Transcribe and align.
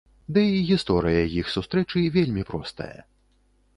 Ды 0.35 0.41
і 0.53 0.61
гісторыя 0.69 1.21
іх 1.41 1.51
сустрэчы 1.57 1.99
вельмі 2.17 2.47
простая. 2.51 2.95